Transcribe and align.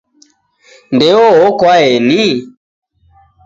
Ndeo 0.95 1.25
oko 1.45 1.65
aeni? 1.75 2.21